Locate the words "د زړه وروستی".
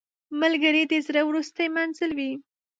0.91-1.67